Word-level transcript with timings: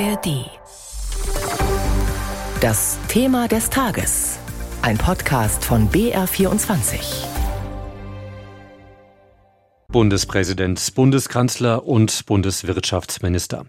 ARD. 0.00 0.50
Das 2.60 2.98
Thema 3.06 3.46
des 3.46 3.70
Tages. 3.70 4.38
Ein 4.82 4.98
Podcast 4.98 5.64
von 5.64 5.88
BR24. 5.88 6.98
Bundespräsident, 9.88 10.94
Bundeskanzler 10.96 11.86
und 11.86 12.26
Bundeswirtschaftsminister. 12.26 13.66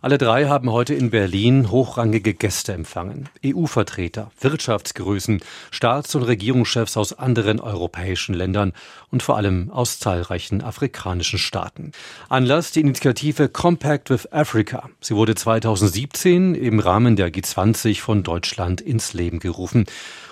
Alle 0.00 0.16
drei 0.16 0.46
haben 0.46 0.70
heute 0.70 0.94
in 0.94 1.10
Berlin 1.10 1.72
hochrangige 1.72 2.32
Gäste 2.32 2.72
empfangen. 2.72 3.28
EU-Vertreter, 3.44 4.30
Wirtschaftsgrößen, 4.40 5.40
Staats- 5.72 6.14
und 6.14 6.22
Regierungschefs 6.22 6.96
aus 6.96 7.18
anderen 7.18 7.58
europäischen 7.58 8.32
Ländern 8.32 8.74
und 9.10 9.24
vor 9.24 9.36
allem 9.36 9.70
aus 9.72 9.98
zahlreichen 9.98 10.62
afrikanischen 10.62 11.40
Staaten. 11.40 11.90
Anlass 12.28 12.70
die 12.70 12.80
Initiative 12.80 13.48
Compact 13.48 14.10
with 14.10 14.32
Africa. 14.32 14.88
Sie 15.00 15.16
wurde 15.16 15.34
2017 15.34 16.54
im 16.54 16.78
Rahmen 16.78 17.16
der 17.16 17.32
G20 17.32 18.00
von 18.00 18.22
Deutschland 18.22 18.80
ins 18.80 19.14
Leben 19.14 19.40
gerufen. 19.40 19.86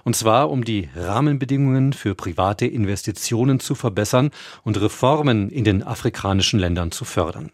Und 0.04 0.14
zwar, 0.14 0.50
um 0.50 0.62
die 0.62 0.88
Rahmenbedingungen 0.94 1.92
für 1.92 2.14
private 2.14 2.66
Investitionen 2.66 3.58
zu 3.58 3.74
verbessern 3.74 4.30
und 4.62 4.80
Reformen 4.80 5.50
in 5.50 5.64
den 5.64 5.82
afrikanischen 5.82 6.60
Ländern 6.60 6.92
zu 6.92 7.04
fördern. 7.04 7.50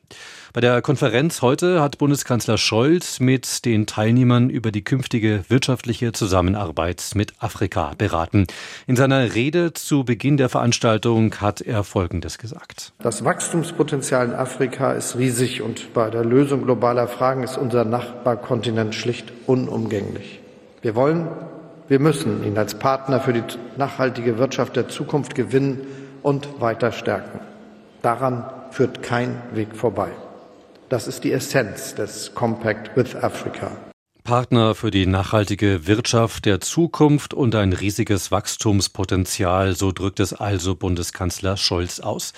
Bei 0.54 0.60
der 0.60 0.82
Konferenz 0.82 1.40
heute 1.40 1.80
hat 1.80 1.96
Bundeskanzler 1.96 2.58
Scholz 2.58 3.20
mit 3.20 3.64
den 3.64 3.86
Teilnehmern 3.86 4.50
über 4.50 4.70
die 4.70 4.84
künftige 4.84 5.44
wirtschaftliche 5.48 6.12
Zusammenarbeit 6.12 7.12
mit 7.14 7.32
Afrika 7.38 7.92
beraten. 7.96 8.46
In 8.86 8.94
seiner 8.96 9.34
Rede 9.34 9.72
zu 9.72 10.04
Beginn 10.04 10.36
der 10.36 10.50
Veranstaltung 10.50 11.34
hat 11.40 11.62
er 11.62 11.84
Folgendes 11.84 12.36
gesagt. 12.36 12.92
Das 12.98 13.24
Wachstumspotenzial 13.24 14.26
in 14.26 14.34
Afrika 14.34 14.92
ist 14.92 15.16
riesig 15.16 15.62
und 15.62 15.94
bei 15.94 16.10
der 16.10 16.22
Lösung 16.22 16.64
globaler 16.64 17.08
Fragen 17.08 17.44
ist 17.44 17.56
unser 17.56 17.86
Nachbarkontinent 17.86 18.94
schlicht 18.94 19.32
unumgänglich. 19.46 20.40
Wir 20.82 20.94
wollen 20.94 21.28
wir 21.88 21.98
müssen 21.98 22.44
ihn 22.44 22.56
als 22.58 22.74
Partner 22.74 23.20
für 23.20 23.32
die 23.32 23.42
nachhaltige 23.76 24.38
Wirtschaft 24.38 24.76
der 24.76 24.88
Zukunft 24.88 25.34
gewinnen 25.34 25.86
und 26.22 26.60
weiter 26.60 26.92
stärken. 26.92 27.40
Daran 28.02 28.44
führt 28.70 29.02
kein 29.02 29.42
Weg 29.52 29.74
vorbei. 29.76 30.12
Das 30.92 31.06
ist 31.06 31.24
die 31.24 31.32
Essenz 31.32 31.94
des 31.94 32.34
Compact 32.34 32.94
with 32.98 33.16
Africa. 33.16 33.70
Partner 34.24 34.74
für 34.74 34.90
die 34.90 35.06
nachhaltige 35.06 35.86
Wirtschaft 35.86 36.44
der 36.44 36.60
Zukunft 36.60 37.32
und 37.32 37.54
ein 37.54 37.72
riesiges 37.72 38.30
Wachstumspotenzial, 38.30 39.74
so 39.74 39.90
drückt 39.90 40.20
es 40.20 40.34
also 40.34 40.74
Bundeskanzler 40.74 41.56
Scholz 41.56 42.00
aus. 42.00 42.34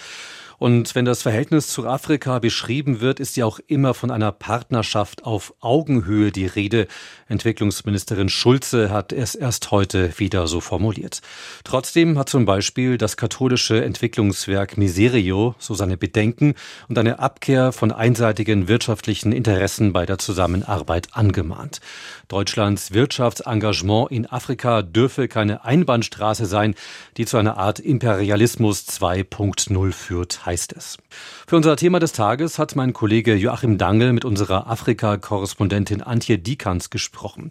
Und 0.58 0.94
wenn 0.94 1.04
das 1.04 1.22
Verhältnis 1.22 1.68
zu 1.68 1.86
Afrika 1.86 2.38
beschrieben 2.38 3.00
wird, 3.00 3.20
ist 3.20 3.36
ja 3.36 3.44
auch 3.44 3.60
immer 3.66 3.94
von 3.94 4.10
einer 4.10 4.32
Partnerschaft 4.32 5.24
auf 5.24 5.54
Augenhöhe 5.60 6.32
die 6.32 6.46
Rede. 6.46 6.86
Entwicklungsministerin 7.28 8.28
Schulze 8.28 8.90
hat 8.90 9.12
es 9.12 9.34
erst 9.34 9.70
heute 9.70 10.18
wieder 10.18 10.46
so 10.46 10.60
formuliert. 10.60 11.20
Trotzdem 11.64 12.18
hat 12.18 12.28
zum 12.28 12.44
Beispiel 12.44 12.98
das 12.98 13.16
katholische 13.16 13.84
Entwicklungswerk 13.84 14.76
Miserio 14.76 15.54
so 15.58 15.74
seine 15.74 15.96
Bedenken 15.96 16.54
und 16.88 16.98
eine 16.98 17.18
Abkehr 17.18 17.72
von 17.72 17.92
einseitigen 17.92 18.68
wirtschaftlichen 18.68 19.32
Interessen 19.32 19.92
bei 19.92 20.06
der 20.06 20.18
Zusammenarbeit 20.18 21.08
angemahnt. 21.12 21.80
Deutschlands 22.28 22.92
Wirtschaftsengagement 22.92 24.10
in 24.10 24.26
Afrika 24.26 24.82
dürfe 24.82 25.28
keine 25.28 25.64
Einbahnstraße 25.64 26.46
sein, 26.46 26.74
die 27.16 27.26
zu 27.26 27.36
einer 27.36 27.56
Art 27.56 27.78
Imperialismus 27.78 28.86
2.0 28.88 29.92
führt, 29.92 30.43
heißt 30.44 30.72
es. 30.72 30.98
Für 31.46 31.56
unser 31.56 31.76
Thema 31.76 32.00
des 32.00 32.12
Tages 32.12 32.58
hat 32.58 32.76
mein 32.76 32.92
Kollege 32.92 33.34
Joachim 33.34 33.78
Dangel 33.78 34.12
mit 34.12 34.24
unserer 34.24 34.66
Afrika-Korrespondentin 34.68 36.02
Antje 36.02 36.38
Dikans 36.38 36.90
gesprochen 36.90 37.50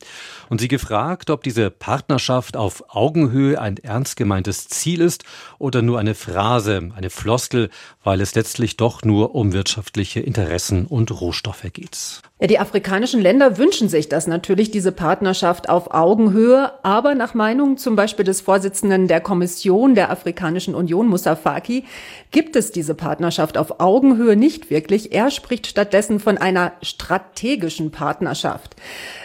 und 0.49 0.61
sie 0.61 0.67
gefragt, 0.67 1.29
ob 1.29 1.43
diese 1.43 1.69
Partnerschaft 1.69 2.57
auf 2.57 2.83
Augenhöhe 2.89 3.59
ein 3.59 3.77
ernst 3.77 4.15
gemeintes 4.15 4.67
Ziel 4.67 5.01
ist 5.01 5.23
oder 5.59 5.81
nur 5.81 5.99
eine 5.99 6.15
Phrase, 6.15 6.91
eine 6.95 7.09
Floskel, 7.09 7.69
weil 8.03 8.21
es 8.21 8.35
letztlich 8.35 8.77
doch 8.77 9.03
nur 9.03 9.35
um 9.35 9.53
wirtschaftliche 9.53 10.19
Interessen 10.19 10.85
und 10.85 11.11
Rohstoffe 11.11 11.65
geht. 11.73 12.21
Ja, 12.43 12.47
die 12.47 12.59
afrikanischen 12.59 13.21
Länder 13.21 13.57
wünschen 13.57 13.87
sich 13.87 14.09
das 14.09 14.27
natürlich, 14.27 14.69
diese 14.69 14.91
Partnerschaft 14.91 15.69
auf 15.69 15.93
Augenhöhe. 15.93 16.73
Aber 16.83 17.15
nach 17.15 17.33
Meinung 17.33 17.77
zum 17.77 17.95
Beispiel 17.95 18.25
des 18.25 18.41
Vorsitzenden 18.41 19.07
der 19.07 19.21
Kommission 19.21 19.95
der 19.95 20.11
Afrikanischen 20.11 20.75
Union, 20.75 21.07
Moussa 21.07 21.37
Faki, 21.37 21.85
gibt 22.31 22.57
es 22.57 22.73
diese 22.73 22.95
Partnerschaft 22.95 23.57
auf 23.57 23.79
Augenhöhe 23.79 24.35
nicht 24.35 24.69
wirklich. 24.69 25.13
Er 25.13 25.31
spricht 25.31 25.67
stattdessen 25.67 26.19
von 26.19 26.37
einer 26.37 26.73
strategischen 26.81 27.91
Partnerschaft. 27.91 28.75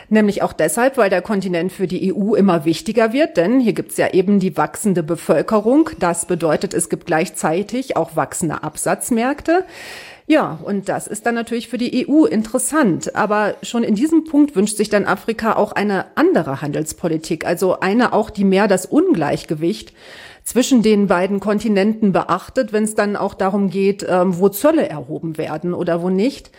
Nämlich 0.08 0.42
auch 0.42 0.52
deshalb, 0.52 0.96
weil 0.96 1.10
der 1.10 1.20
Kontinent 1.20 1.72
für 1.72 1.88
die 1.88 2.14
EU 2.14 2.34
immer 2.34 2.64
wichtiger 2.64 3.12
wird, 3.12 3.36
denn 3.36 3.58
hier 3.58 3.72
gibt 3.72 3.90
es 3.90 3.96
ja 3.96 4.12
eben 4.12 4.38
die 4.38 4.56
wachsende 4.56 5.02
Bevölkerung. 5.02 5.90
Das 5.98 6.26
bedeutet, 6.26 6.72
es 6.72 6.88
gibt 6.88 7.06
gleichzeitig 7.06 7.96
auch 7.96 8.14
wachsende 8.14 8.62
Absatzmärkte. 8.62 9.64
Ja, 10.30 10.58
und 10.62 10.90
das 10.90 11.06
ist 11.06 11.24
dann 11.24 11.34
natürlich 11.34 11.68
für 11.68 11.78
die 11.78 12.06
EU 12.06 12.26
interessant. 12.26 13.16
Aber 13.16 13.54
schon 13.62 13.82
in 13.82 13.94
diesem 13.94 14.24
Punkt 14.24 14.54
wünscht 14.56 14.76
sich 14.76 14.90
dann 14.90 15.06
Afrika 15.06 15.56
auch 15.56 15.72
eine 15.72 16.04
andere 16.16 16.60
Handelspolitik, 16.60 17.46
also 17.46 17.80
eine 17.80 18.12
auch, 18.12 18.28
die 18.28 18.44
mehr 18.44 18.68
das 18.68 18.84
Ungleichgewicht 18.84 19.94
zwischen 20.44 20.82
den 20.82 21.06
beiden 21.06 21.40
Kontinenten 21.40 22.12
beachtet, 22.12 22.74
wenn 22.74 22.84
es 22.84 22.94
dann 22.94 23.16
auch 23.16 23.32
darum 23.32 23.70
geht, 23.70 24.04
ähm, 24.06 24.38
wo 24.38 24.50
Zölle 24.50 24.86
erhoben 24.86 25.38
werden 25.38 25.72
oder 25.72 26.02
wo 26.02 26.10
nicht. 26.10 26.50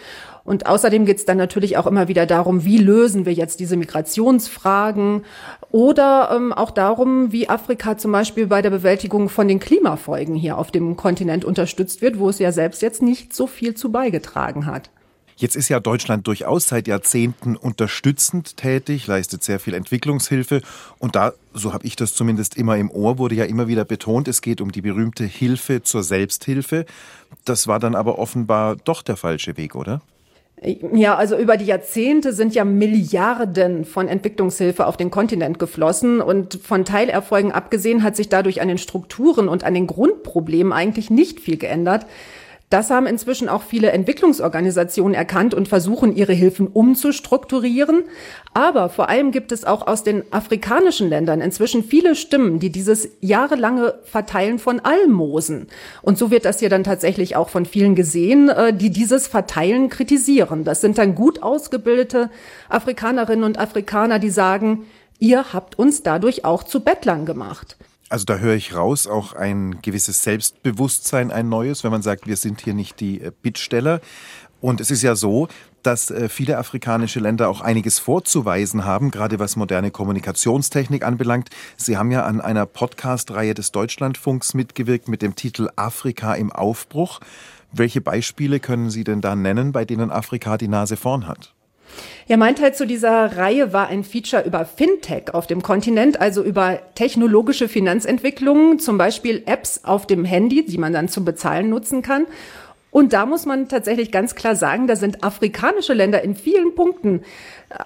Und 0.44 0.68
außerdem 0.68 1.06
geht 1.06 1.18
es 1.18 1.26
dann 1.26 1.38
natürlich 1.38 1.78
auch 1.78 1.86
immer 1.86 2.08
wieder 2.08 2.26
darum, 2.26 2.66
wie 2.66 2.78
lösen 2.78 3.26
wir 3.26 3.34
jetzt 3.34 3.60
diese 3.60 3.78
Migrationsfragen 3.78 5.24
oder 5.72 6.32
ähm, 6.36 6.54
auch 6.54 6.72
darum, 6.72 7.32
wie 7.32 7.50
Afrika 7.50 7.98
zum 7.98 8.12
Beispiel 8.12 8.48
bei 8.48 8.62
der 8.62 8.72
Bewältigung 8.72 9.30
von 9.30 9.48
den 9.48 9.60
Klimafolgen 9.60 10.36
hier 10.36 10.58
auf 10.58 10.72
dem 10.72 10.96
Kontinent 10.96 11.46
unterstützt 11.46 12.02
wird, 12.02 12.20
wo 12.20 12.30
es 12.30 12.40
ja 12.40 12.52
selbst 12.52 12.82
jetzt 12.82 13.02
nicht 13.02 13.34
so 13.34 13.48
viel 13.48 13.76
zu 13.76 13.92
beigetragen 13.92 14.66
hat. 14.66 14.90
Jetzt 15.40 15.56
ist 15.56 15.70
ja 15.70 15.80
Deutschland 15.80 16.28
durchaus 16.28 16.68
seit 16.68 16.90
Jahrzehnten 16.90 17.56
unterstützend 17.56 18.58
tätig, 18.58 19.08
leistet 19.08 19.42
sehr 19.42 19.62
viel 19.62 19.74
Entwicklungshilfe. 19.74 20.62
Und 20.98 21.16
da, 21.16 21.32
so 21.54 21.72
habe 21.72 21.88
ich 21.88 21.96
das 21.96 22.14
zumindest 22.14 22.58
immer 22.58 22.76
im 22.76 22.92
Ohr, 22.92 23.18
wurde 23.20 23.36
ja 23.36 23.46
immer 23.46 23.70
wieder 23.70 23.86
betont, 23.86 24.28
es 24.28 24.42
geht 24.42 24.60
um 24.60 24.74
die 24.74 24.82
berühmte 24.82 25.24
Hilfe 25.24 25.82
zur 25.82 26.04
Selbsthilfe. 26.04 26.86
Das 27.46 27.68
war 27.68 27.80
dann 27.80 27.96
aber 27.96 28.20
offenbar 28.20 28.76
doch 28.76 29.02
der 29.02 29.16
falsche 29.16 29.56
Weg, 29.56 29.76
oder? 29.76 30.02
Ja, 30.62 31.16
also 31.16 31.38
über 31.38 31.56
die 31.56 31.66
Jahrzehnte 31.66 32.34
sind 32.34 32.54
ja 32.54 32.66
Milliarden 32.66 33.86
von 33.86 34.10
Entwicklungshilfe 34.10 34.86
auf 34.88 34.98
den 34.98 35.10
Kontinent 35.10 35.58
geflossen 35.58 36.20
und 36.20 36.56
von 36.56 36.84
Teilerfolgen 36.84 37.54
abgesehen 37.54 38.04
hat 38.04 38.18
sich 38.18 38.28
dadurch 38.28 38.62
an 38.62 38.68
den 38.68 38.78
Strukturen 38.78 39.48
und 39.48 39.64
an 39.64 39.74
den 39.74 39.88
Grundproblemen 39.88 40.74
eigentlich 40.74 41.10
nicht 41.10 41.40
viel 41.40 41.56
geändert. 41.56 42.06
Das 42.70 42.92
haben 42.92 43.08
inzwischen 43.08 43.50
auch 43.50 43.64
viele 43.64 43.92
Entwicklungsorganisationen 43.92 45.16
erkannt 45.16 45.56
und 45.56 45.68
versuchen, 45.68 46.16
ihre 46.16 46.34
Hilfen 46.34 46.68
umzustrukturieren. 46.68 48.04
Aber 48.54 48.90
vor 48.90 49.10
allem 49.10 49.32
gibt 49.32 49.52
es 49.52 49.66
auch 49.66 49.88
aus 49.88 50.04
den 50.04 50.22
afrikanischen 50.32 51.10
Ländern 51.10 51.42
inzwischen 51.42 51.84
viele 51.84 52.16
Stimmen, 52.16 52.60
die 52.60 52.70
dieses 52.70 53.10
jahrelange 53.22 53.96
Verteilen 54.04 54.60
von 54.60 54.80
Almosen. 54.82 55.66
Und 56.04 56.20
so 56.20 56.30
wird 56.30 56.46
das 56.46 56.60
hier 56.60 56.70
dann 56.70 56.84
tatsächlich 56.84 57.36
auch 57.36 57.50
von 57.50 57.66
vielen 57.66 57.96
gesehen, 57.96 58.50
äh, 58.50 58.72
die 58.72 58.92
dieses 58.92 59.26
Verteilen 59.26 59.90
kritisieren. 59.90 60.64
Das 60.64 60.80
sind 60.80 61.00
dann 61.00 61.16
gut 61.16 61.42
ausgebildete 61.42 62.30
Afrikanerinnen 62.70 63.46
und 63.46 63.58
Afrikaner, 63.58 64.20
die 64.20 64.30
sagen, 64.30 64.86
ihr 65.18 65.54
habt 65.54 65.80
uns 65.80 66.04
dadurch 66.04 66.46
auch 66.46 66.62
zu 66.62 66.82
Bettlern 66.82 67.26
gemacht. 67.26 67.78
Also 68.10 68.26
da 68.26 68.38
höre 68.38 68.56
ich 68.56 68.76
raus, 68.76 69.06
auch 69.06 69.34
ein 69.34 69.82
gewisses 69.84 70.24
Selbstbewusstsein, 70.24 71.32
ein 71.32 71.48
neues, 71.48 71.84
wenn 71.84 71.92
man 71.92 72.02
sagt, 72.02 72.26
wir 72.26 72.38
sind 72.38 72.62
hier 72.62 72.74
nicht 72.74 73.00
die 73.00 73.22
äh, 73.22 73.32
Bittsteller. 73.42 74.02
Und 74.62 74.82
es 74.82 74.92
ist 74.92 75.04
ja 75.04 75.16
so, 75.16 75.48
dass 75.84 76.10
äh, 76.10 76.28
viele 76.28 76.58
afrikanische 76.58 77.20
Länder 77.20 77.50
auch 77.50 77.62
einiges 77.62 78.00
vorzuweisen 78.00 78.84
haben, 78.84 79.12
gerade 79.12 79.40
was 79.40 79.56
moderne 79.56 79.92
Kommunikationstechnik 79.92 81.06
anbelangt. 81.06 81.50
Sie 81.78 81.98
haben 81.98 82.12
ja 82.12 82.26
an 82.26 82.42
einer 82.42 82.66
Podcast-Reihe 82.66 83.54
des 83.54 83.72
Deutschlandfunks 83.72 84.56
mitgewirkt 84.56 85.08
mit 85.08 85.22
dem 85.22 85.36
Titel 85.36 85.70
Afrika 85.76 86.34
im 86.34 86.52
Aufbruch. 86.52 87.20
Welche 87.72 88.02
Beispiele 88.02 88.60
können 88.60 88.90
Sie 88.90 89.04
denn 89.04 89.22
da 89.22 89.36
nennen, 89.36 89.72
bei 89.72 89.86
denen 89.86 90.10
Afrika 90.10 90.58
die 90.58 90.68
Nase 90.68 90.98
vorn 90.98 91.28
hat? 91.28 91.54
Ja, 92.28 92.38
mein 92.38 92.56
Teil 92.56 92.74
zu 92.74 92.86
dieser 92.86 93.38
Reihe 93.38 93.74
war 93.74 93.88
ein 93.88 94.04
Feature 94.04 94.44
über 94.44 94.66
Fintech 94.66 95.34
auf 95.34 95.48
dem 95.48 95.64
Kontinent, 95.64 96.22
also 96.22 96.44
über 96.44 96.80
technologische 96.96 97.68
Finanzentwicklungen, 97.68 98.80
zum 98.80 98.98
Beispiel 98.98 99.44
Apps 99.46 99.82
auf 99.84 100.06
dem 100.06 100.26
Handy, 100.26 100.66
die 100.66 100.78
man 100.78 100.94
dann 100.94 101.08
zum 101.08 101.26
Bezahlen 101.26 101.70
nutzen 101.70 102.02
kann. 102.02 102.28
Und 102.92 103.14
da 103.14 103.26
muss 103.26 103.46
man 103.46 103.68
tatsächlich 103.68 104.12
ganz 104.12 104.36
klar 104.36 104.56
sagen, 104.56 104.88
da 104.88 104.96
sind 104.96 105.24
afrikanische 105.24 105.94
Länder 105.94 106.24
in 106.24 106.36
vielen 106.36 106.74
Punkten 106.74 107.22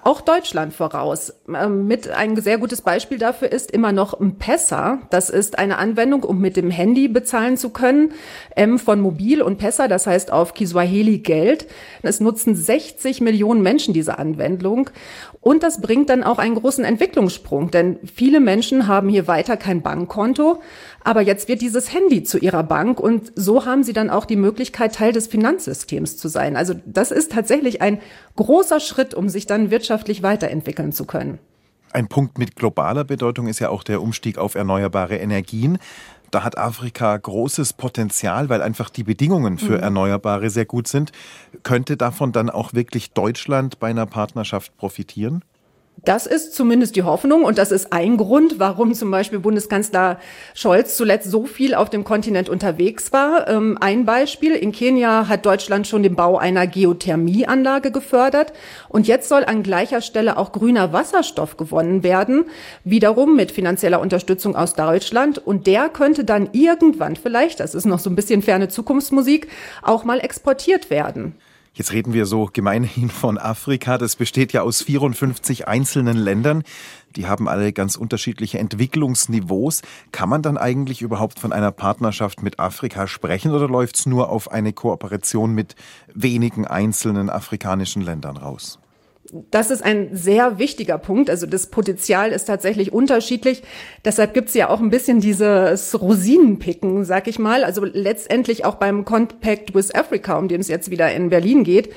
auch 0.02 0.22
Deutschland 0.22 0.72
voraus. 0.72 1.34
Ähm, 1.48 1.86
mit 1.86 2.08
ein 2.08 2.40
sehr 2.40 2.58
gutes 2.58 2.80
Beispiel 2.80 3.18
dafür 3.18 3.52
ist 3.52 3.70
immer 3.70 3.92
noch 3.92 4.18
M-Pesa. 4.18 5.00
Das 5.10 5.28
ist 5.28 5.58
eine 5.58 5.78
Anwendung, 5.78 6.24
um 6.24 6.40
mit 6.40 6.56
dem 6.56 6.70
Handy 6.70 7.08
bezahlen 7.08 7.56
zu 7.56 7.70
können. 7.70 8.12
M 8.56 8.78
von 8.78 9.00
Mobil 9.00 9.42
und 9.42 9.58
Pesa, 9.58 9.86
das 9.86 10.06
heißt 10.06 10.32
auf 10.32 10.54
Kiswahili 10.54 11.18
Geld. 11.18 11.66
Es 12.02 12.20
nutzen 12.20 12.56
60 12.56 13.20
Millionen 13.20 13.62
Menschen 13.62 13.92
diese 13.92 14.18
Anwendung. 14.18 14.90
Und 15.44 15.62
das 15.62 15.82
bringt 15.82 16.08
dann 16.08 16.24
auch 16.24 16.38
einen 16.38 16.54
großen 16.54 16.86
Entwicklungssprung, 16.86 17.70
denn 17.70 17.98
viele 18.02 18.40
Menschen 18.40 18.86
haben 18.86 19.10
hier 19.10 19.28
weiter 19.28 19.58
kein 19.58 19.82
Bankkonto, 19.82 20.62
aber 21.04 21.20
jetzt 21.20 21.48
wird 21.48 21.60
dieses 21.60 21.92
Handy 21.92 22.22
zu 22.22 22.38
ihrer 22.38 22.62
Bank 22.62 22.98
und 22.98 23.30
so 23.36 23.66
haben 23.66 23.84
sie 23.84 23.92
dann 23.92 24.08
auch 24.08 24.24
die 24.24 24.36
Möglichkeit, 24.36 24.94
Teil 24.94 25.12
des 25.12 25.26
Finanzsystems 25.26 26.16
zu 26.16 26.28
sein. 26.28 26.56
Also 26.56 26.72
das 26.86 27.10
ist 27.10 27.32
tatsächlich 27.32 27.82
ein 27.82 28.00
großer 28.36 28.80
Schritt, 28.80 29.12
um 29.12 29.28
sich 29.28 29.44
dann 29.44 29.70
wirtschaftlich 29.74 30.22
weiterentwickeln 30.22 30.92
zu 30.92 31.04
können. 31.04 31.40
Ein 31.92 32.06
Punkt 32.06 32.38
mit 32.38 32.54
globaler 32.54 33.02
Bedeutung 33.02 33.48
ist 33.48 33.58
ja 33.58 33.70
auch 33.70 33.82
der 33.82 34.00
Umstieg 34.00 34.38
auf 34.38 34.54
erneuerbare 34.54 35.16
Energien. 35.16 35.78
Da 36.30 36.44
hat 36.44 36.56
Afrika 36.56 37.16
großes 37.16 37.72
Potenzial, 37.72 38.48
weil 38.48 38.62
einfach 38.62 38.88
die 38.88 39.02
Bedingungen 39.02 39.58
für 39.58 39.76
mhm. 39.76 39.82
Erneuerbare 39.82 40.48
sehr 40.50 40.64
gut 40.64 40.86
sind. 40.86 41.10
Könnte 41.64 41.96
davon 41.96 42.30
dann 42.30 42.50
auch 42.50 42.72
wirklich 42.72 43.10
Deutschland 43.10 43.80
bei 43.80 43.90
einer 43.90 44.06
Partnerschaft 44.06 44.76
profitieren? 44.76 45.42
Das 46.02 46.26
ist 46.26 46.54
zumindest 46.54 46.96
die 46.96 47.02
Hoffnung 47.02 47.44
und 47.44 47.56
das 47.56 47.72
ist 47.72 47.92
ein 47.92 48.18
Grund, 48.18 48.58
warum 48.58 48.92
zum 48.92 49.10
Beispiel 49.10 49.38
Bundeskanzler 49.38 50.18
Scholz 50.52 50.96
zuletzt 50.96 51.30
so 51.30 51.46
viel 51.46 51.74
auf 51.74 51.88
dem 51.88 52.04
Kontinent 52.04 52.50
unterwegs 52.50 53.12
war. 53.12 53.48
Ähm, 53.48 53.78
ein 53.80 54.04
Beispiel, 54.04 54.52
in 54.52 54.72
Kenia 54.72 55.28
hat 55.28 55.46
Deutschland 55.46 55.86
schon 55.86 56.02
den 56.02 56.14
Bau 56.14 56.36
einer 56.36 56.66
Geothermieanlage 56.66 57.90
gefördert 57.90 58.52
und 58.90 59.06
jetzt 59.06 59.30
soll 59.30 59.44
an 59.44 59.62
gleicher 59.62 60.02
Stelle 60.02 60.36
auch 60.36 60.52
grüner 60.52 60.92
Wasserstoff 60.92 61.56
gewonnen 61.56 62.02
werden, 62.02 62.46
wiederum 62.84 63.34
mit 63.34 63.50
finanzieller 63.50 64.00
Unterstützung 64.00 64.56
aus 64.56 64.74
Deutschland 64.74 65.38
und 65.38 65.66
der 65.66 65.88
könnte 65.88 66.24
dann 66.24 66.50
irgendwann 66.52 67.16
vielleicht, 67.16 67.60
das 67.60 67.74
ist 67.74 67.86
noch 67.86 68.00
so 68.00 68.10
ein 68.10 68.16
bisschen 68.16 68.42
ferne 68.42 68.68
Zukunftsmusik, 68.68 69.48
auch 69.82 70.04
mal 70.04 70.18
exportiert 70.18 70.90
werden. 70.90 71.34
Jetzt 71.76 71.92
reden 71.92 72.12
wir 72.12 72.24
so 72.24 72.48
gemeinhin 72.52 73.10
von 73.10 73.36
Afrika. 73.36 73.98
Das 73.98 74.14
besteht 74.14 74.52
ja 74.52 74.62
aus 74.62 74.80
54 74.82 75.66
einzelnen 75.66 76.16
Ländern. 76.16 76.62
Die 77.16 77.26
haben 77.26 77.48
alle 77.48 77.72
ganz 77.72 77.96
unterschiedliche 77.96 78.60
Entwicklungsniveaus. 78.60 79.82
Kann 80.12 80.28
man 80.28 80.40
dann 80.40 80.56
eigentlich 80.56 81.02
überhaupt 81.02 81.40
von 81.40 81.52
einer 81.52 81.72
Partnerschaft 81.72 82.44
mit 82.44 82.60
Afrika 82.60 83.08
sprechen 83.08 83.50
oder 83.50 83.66
läuft 83.66 83.96
es 83.96 84.06
nur 84.06 84.28
auf 84.28 84.52
eine 84.52 84.72
Kooperation 84.72 85.52
mit 85.52 85.74
wenigen 86.14 86.64
einzelnen 86.64 87.28
afrikanischen 87.28 88.02
Ländern 88.02 88.36
raus? 88.36 88.78
Das 89.32 89.70
ist 89.70 89.82
ein 89.82 90.10
sehr 90.12 90.58
wichtiger 90.58 90.98
Punkt. 90.98 91.30
Also 91.30 91.46
das 91.46 91.68
Potenzial 91.68 92.30
ist 92.30 92.44
tatsächlich 92.44 92.92
unterschiedlich. 92.92 93.62
Deshalb 94.04 94.34
gibt's 94.34 94.54
ja 94.54 94.68
auch 94.68 94.80
ein 94.80 94.90
bisschen 94.90 95.20
dieses 95.20 95.98
Rosinenpicken, 96.00 97.04
sag 97.04 97.26
ich 97.26 97.38
mal. 97.38 97.64
Also 97.64 97.84
letztendlich 97.84 98.64
auch 98.64 98.76
beim 98.76 99.04
Compact 99.04 99.74
with 99.74 99.94
Africa, 99.94 100.38
um 100.38 100.48
den 100.48 100.60
es 100.60 100.68
jetzt 100.68 100.90
wieder 100.90 101.12
in 101.12 101.30
Berlin 101.30 101.64
geht. 101.64 101.92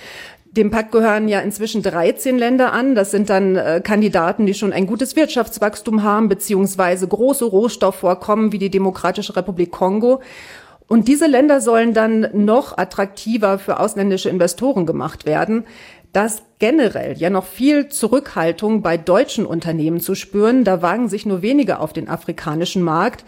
Dem 0.45 0.71
Pakt 0.71 0.91
gehören 0.91 1.27
ja 1.27 1.41
inzwischen 1.41 1.83
13 1.83 2.38
Länder 2.38 2.71
an. 2.71 2.95
Das 2.95 3.12
sind 3.12 3.30
dann 3.30 3.57
äh, 3.57 3.81
Kandidaten, 3.83 4.45
die 4.45 4.53
schon 4.53 4.73
ein 4.73 4.88
gutes 4.88 5.15
Wirtschaftswachstum 5.15 6.03
haben, 6.03 6.30
beziehungsweise 6.30 7.07
große 7.07 7.45
Rohstoffvorkommen 7.45 8.53
wie 8.53 8.57
die 8.57 8.71
Demokratische 8.71 9.35
Republik 9.35 9.71
Kongo. 9.71 10.21
Und 10.88 11.09
diese 11.09 11.27
Länder 11.27 11.59
sollen 11.59 11.94
dann 11.94 12.30
noch 12.33 12.77
attraktiver 12.77 13.59
für 13.59 13.81
ausländische 13.81 14.30
Investoren 14.30 14.85
gemacht 14.85 15.25
werden 15.25 15.65
dass 16.13 16.44
generell 16.59 17.18
ja 17.18 17.30
noch 17.30 17.45
viel 17.45 17.89
Zurückhaltung 17.89 18.81
bei 18.81 18.98
deutschen 18.98 19.45
Unternehmen 19.45 20.00
zu 20.00 20.15
spüren. 20.15 20.63
Da 20.63 20.81
wagen 20.81 21.09
sich 21.09 21.25
nur 21.25 21.42
wenige 21.42 21.80
auf 21.80 21.94
den 21.94 22.09
afrikanischen 22.09 22.81
Markt. 22.81 23.25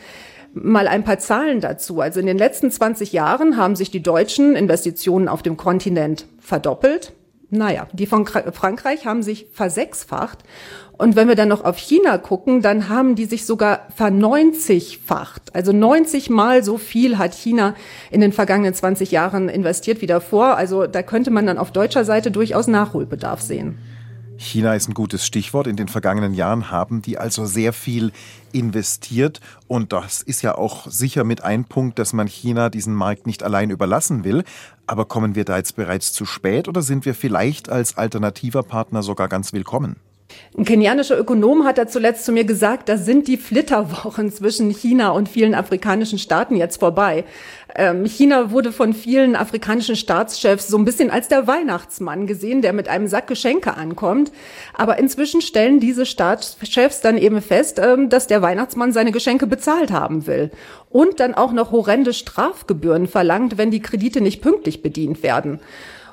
Mal 0.54 0.88
ein 0.88 1.04
paar 1.04 1.20
Zahlen 1.20 1.62
dazu. 1.62 2.02
Also 2.02 2.20
in 2.20 2.26
den 2.26 2.38
letzten 2.38 2.72
20 2.72 3.14
Jahren 3.14 3.58
haben 3.58 3.76
sich 3.76 3.92
die 3.92 4.02
deutschen 4.02 4.56
Investitionen 4.56 5.28
auf 5.28 5.44
dem 5.44 5.58
Kontinent 5.58 6.26
verdoppelt. 6.40 7.14
Naja, 7.52 7.88
die 7.94 8.06
von 8.06 8.28
Frankreich 8.28 9.06
haben 9.06 9.24
sich 9.24 9.48
versechsfacht. 9.52 10.40
Und 10.92 11.16
wenn 11.16 11.28
wir 11.28 11.36
dann 11.36 11.48
noch 11.48 11.64
auf 11.64 11.78
China 11.78 12.18
gucken, 12.18 12.62
dann 12.62 12.90
haben 12.90 13.16
die 13.16 13.26
sich 13.26 13.46
sogar 13.46 13.88
verneunzigfacht. 13.96 15.56
Also 15.56 15.72
90 15.72 16.30
mal 16.30 16.64
so 16.64 16.78
viel 16.78 17.18
hat 17.18 17.34
China 17.34 17.74
in 18.12 18.22
den 18.22 18.34
vergangenen 18.34 18.74
20 18.74 19.10
Jahren 19.12 19.50
investiert 19.50 20.02
wie 20.02 20.08
davor. 20.08 20.58
Also 20.58 20.86
da 20.86 21.02
könnte 21.02 21.32
man 21.32 21.48
dann 21.48 21.58
auf 21.58 21.72
deutscher 21.72 22.06
Seite 22.06 22.32
durchaus 22.32 22.68
Nachholbedarf 22.68 23.42
sehen. 23.42 23.78
China 24.40 24.74
ist 24.74 24.88
ein 24.88 24.94
gutes 24.94 25.26
Stichwort. 25.26 25.68
In 25.68 25.76
den 25.76 25.90
vergangenen 25.90 26.34
Jahren 26.34 26.72
haben 26.72 27.02
die 27.02 27.18
also 27.18 27.46
sehr 27.46 27.74
viel 27.74 28.14
investiert. 28.54 29.42
Und 29.68 29.92
das 29.92 30.22
ist 30.22 30.42
ja 30.42 30.58
auch 30.58 30.88
sicher 30.88 31.26
mit 31.26 31.44
ein 31.44 31.66
Punkt, 31.66 32.00
dass 32.00 32.14
man 32.14 32.26
China 32.26 32.70
diesen 32.70 32.96
Markt 32.96 33.28
nicht 33.28 33.44
allein 33.44 33.70
überlassen 33.70 34.24
will. 34.24 34.46
Aber 34.88 35.04
kommen 35.04 35.36
wir 35.36 35.44
da 35.44 35.58
jetzt 35.58 35.76
bereits 35.76 36.14
zu 36.14 36.26
spät 36.26 36.70
oder 36.70 36.82
sind 36.82 37.06
wir 37.06 37.14
vielleicht 37.14 37.70
als 37.70 37.98
alternativer 37.98 38.64
Partner 38.64 39.04
sogar 39.04 39.28
ganz 39.28 39.52
willkommen? 39.52 39.98
Ein 40.58 40.66
kenianischer 40.66 41.18
Ökonom 41.18 41.64
hat 41.64 41.78
da 41.78 41.88
zuletzt 41.88 42.26
zu 42.26 42.32
mir 42.32 42.44
gesagt, 42.44 42.90
da 42.90 42.98
sind 42.98 43.28
die 43.28 43.38
Flitterwochen 43.38 44.32
zwischen 44.32 44.70
China 44.72 45.10
und 45.12 45.30
vielen 45.30 45.56
afrikanischen 45.56 46.20
Staaten 46.20 46.56
jetzt 46.56 46.80
vorbei. 46.80 47.24
Ähm, 47.76 48.06
China 48.06 48.52
wurde 48.52 48.72
von 48.72 48.94
vielen 48.94 49.36
afrikanischen 49.36 49.96
Staatschefs 49.96 50.68
so 50.68 50.78
ein 50.78 50.86
bisschen 50.86 51.12
als 51.12 51.28
der 51.28 51.48
Weihnachtsmann 51.48 52.28
gesehen, 52.28 52.62
der 52.62 52.74
mit 52.74 52.90
einem 52.90 53.08
Sack 53.08 53.28
Geschenke 53.28 53.76
ankommt. 53.76 54.32
Aber 54.74 54.98
inzwischen 54.98 55.42
stellen 55.42 55.80
diese 55.80 56.06
Staatschefs 56.06 57.02
dann 57.02 57.18
eben 57.18 57.42
fest, 57.42 57.80
ähm, 57.80 58.10
dass 58.10 58.28
der 58.28 58.42
Weihnachtsmann 58.42 58.92
seine 58.92 59.12
Geschenke 59.12 59.46
bezahlt 59.48 59.92
haben 59.92 60.26
will 60.26 60.52
und 60.90 61.20
dann 61.20 61.36
auch 61.36 61.54
noch 61.54 61.72
horrende 61.72 62.14
Strafgebühren 62.14 63.08
verlangt, 63.08 63.58
wenn 63.58 63.72
die 63.72 63.82
Kredite 63.82 64.22
nicht 64.22 64.42
pünktlich 64.42 64.82
bedient 64.82 65.22
werden. 65.22 65.60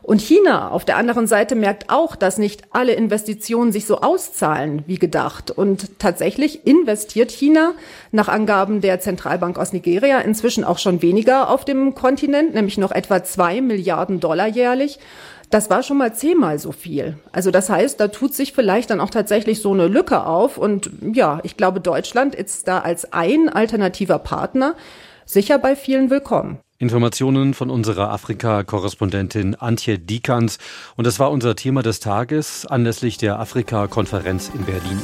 Und 0.06 0.20
China 0.20 0.70
auf 0.70 0.84
der 0.84 0.98
anderen 0.98 1.26
Seite 1.26 1.56
merkt 1.56 1.90
auch, 1.90 2.14
dass 2.14 2.38
nicht 2.38 2.62
alle 2.70 2.92
Investitionen 2.92 3.72
sich 3.72 3.86
so 3.86 4.02
auszahlen 4.02 4.84
wie 4.86 5.00
gedacht. 5.00 5.50
Und 5.50 5.98
tatsächlich 5.98 6.64
investiert 6.64 7.32
China 7.32 7.72
nach 8.12 8.28
Angaben 8.28 8.80
der 8.80 9.00
Zentralbank 9.00 9.58
aus 9.58 9.72
Nigeria 9.72 10.20
inzwischen 10.20 10.62
auch 10.62 10.78
schon 10.78 11.02
weniger 11.02 11.50
auf 11.50 11.64
dem 11.64 11.96
Kontinent, 11.96 12.54
nämlich 12.54 12.78
noch 12.78 12.92
etwa 12.92 13.24
zwei 13.24 13.60
Milliarden 13.60 14.20
Dollar 14.20 14.46
jährlich. 14.46 15.00
Das 15.50 15.70
war 15.70 15.82
schon 15.82 15.98
mal 15.98 16.14
zehnmal 16.14 16.60
so 16.60 16.70
viel. 16.70 17.18
Also 17.32 17.50
das 17.50 17.68
heißt, 17.68 17.98
da 17.98 18.06
tut 18.06 18.32
sich 18.32 18.52
vielleicht 18.52 18.90
dann 18.90 19.00
auch 19.00 19.10
tatsächlich 19.10 19.60
so 19.60 19.72
eine 19.72 19.88
Lücke 19.88 20.24
auf. 20.24 20.56
Und 20.56 20.88
ja, 21.14 21.40
ich 21.42 21.56
glaube, 21.56 21.80
Deutschland 21.80 22.36
ist 22.36 22.68
da 22.68 22.78
als 22.78 23.12
ein 23.12 23.48
alternativer 23.48 24.20
Partner 24.20 24.76
sicher 25.24 25.58
bei 25.58 25.74
vielen 25.74 26.10
willkommen. 26.10 26.60
Informationen 26.78 27.54
von 27.54 27.70
unserer 27.70 28.10
Afrika-Korrespondentin 28.10 29.54
Antje 29.54 29.98
Dikans. 29.98 30.58
Und 30.96 31.06
das 31.06 31.18
war 31.18 31.30
unser 31.30 31.56
Thema 31.56 31.82
des 31.82 32.00
Tages 32.00 32.66
anlässlich 32.66 33.16
der 33.16 33.40
Afrika-Konferenz 33.40 34.50
in 34.54 34.64
Berlin. 34.64 35.00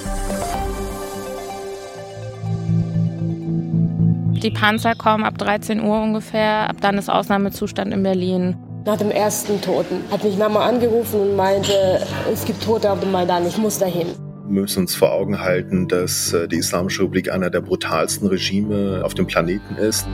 Die 4.42 4.50
Panzer 4.50 4.94
kommen 4.94 5.24
ab 5.24 5.38
13 5.38 5.80
Uhr 5.80 6.02
ungefähr. 6.02 6.68
Ab 6.68 6.76
dann 6.82 6.98
ist 6.98 7.08
Ausnahmezustand 7.08 7.94
in 7.94 8.02
Berlin. 8.02 8.56
Nach 8.84 8.98
dem 8.98 9.10
ersten 9.10 9.60
Toten 9.62 10.02
hat 10.10 10.24
mich 10.24 10.36
Mama 10.36 10.66
angerufen 10.66 11.20
und 11.20 11.36
meinte, 11.36 12.04
es 12.30 12.44
gibt 12.44 12.62
Tote 12.64 12.90
auf 12.90 13.00
dem 13.00 13.12
Maidan, 13.12 13.46
ich 13.46 13.56
muss 13.56 13.78
dahin. 13.78 14.08
Wir 14.48 14.60
müssen 14.62 14.80
uns 14.80 14.94
vor 14.94 15.12
Augen 15.12 15.38
halten, 15.40 15.86
dass 15.86 16.32
äh, 16.32 16.48
die 16.48 16.56
Islamische 16.56 17.02
Republik 17.02 17.30
einer 17.30 17.48
der 17.48 17.60
brutalsten 17.60 18.26
Regime 18.26 19.00
auf 19.04 19.14
dem 19.14 19.26
Planeten 19.26 19.76
ist. 19.76 20.06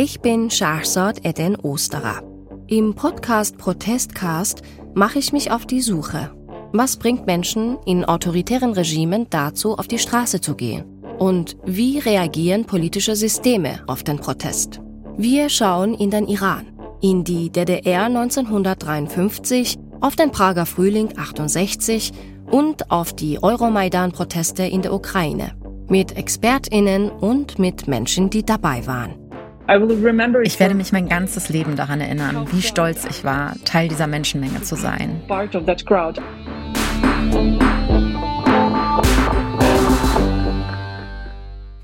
Ich 0.00 0.20
bin 0.20 0.48
Shahrzad 0.48 1.26
Eden 1.26 1.56
Osterer. 1.56 2.22
Im 2.68 2.94
Podcast 2.94 3.58
Protestcast 3.58 4.62
mache 4.94 5.18
ich 5.18 5.32
mich 5.32 5.50
auf 5.50 5.66
die 5.66 5.80
Suche. 5.80 6.30
Was 6.72 6.98
bringt 6.98 7.26
Menschen 7.26 7.78
in 7.84 8.04
autoritären 8.04 8.74
Regimen 8.74 9.26
dazu, 9.28 9.76
auf 9.76 9.88
die 9.88 9.98
Straße 9.98 10.40
zu 10.40 10.54
gehen? 10.54 10.84
Und 11.18 11.56
wie 11.64 11.98
reagieren 11.98 12.64
politische 12.64 13.16
Systeme 13.16 13.82
auf 13.88 14.04
den 14.04 14.20
Protest? 14.20 14.80
Wir 15.16 15.48
schauen 15.48 15.94
in 15.94 16.12
den 16.12 16.28
Iran, 16.28 16.66
in 17.00 17.24
die 17.24 17.50
DDR 17.50 18.04
1953, 18.04 19.78
auf 20.00 20.14
den 20.14 20.30
Prager 20.30 20.64
Frühling 20.64 21.08
68 21.18 22.12
und 22.48 22.92
auf 22.92 23.14
die 23.14 23.42
Euromaidan-Proteste 23.42 24.62
in 24.62 24.82
der 24.82 24.94
Ukraine. 24.94 25.56
Mit 25.88 26.16
ExpertInnen 26.16 27.10
und 27.10 27.58
mit 27.58 27.88
Menschen, 27.88 28.30
die 28.30 28.46
dabei 28.46 28.86
waren. 28.86 29.27
Ich 29.68 30.60
werde 30.60 30.74
mich 30.74 30.92
mein 30.92 31.08
ganzes 31.10 31.50
Leben 31.50 31.76
daran 31.76 32.00
erinnern, 32.00 32.46
wie 32.50 32.62
stolz 32.62 33.04
ich 33.04 33.22
war, 33.22 33.54
Teil 33.66 33.88
dieser 33.88 34.06
Menschenmenge 34.06 34.62
zu 34.62 34.76
sein. 34.76 35.20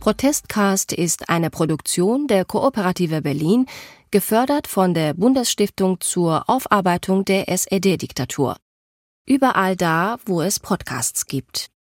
Protestcast 0.01 0.93
ist 0.95 1.29
eine 1.29 1.51
Produktion 1.51 2.27
der 2.27 2.47
Kooperative 2.47 3.21
Berlin, 3.21 3.67
gefördert 4.11 4.67
von 4.67 4.95
der 4.95 5.13
Bundesstiftung 5.13 6.01
zur 6.01 6.49
Aufarbeitung 6.49 7.27
der 7.27 7.49
SED-Diktatur. 7.49 8.57
Überall 9.27 9.77
da, 9.77 10.17
wo 10.25 10.41
es 10.41 10.59
Podcasts 10.59 11.27
gibt. 11.27 11.69